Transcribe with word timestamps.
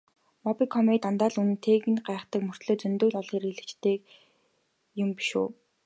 Мобикомыг 0.43 0.97
дандаа 1.01 1.29
л 1.33 1.37
үнэтэйг 1.41 1.83
нь 1.93 2.03
гайхдаг 2.07 2.41
мөртөө 2.45 2.75
зөндөө 2.81 3.09
л 3.11 3.17
олон 3.19 3.31
хэрэглэгчтэй 3.39 3.95
юм 5.03 5.09
биш 5.17 5.29
үү? 5.41 5.47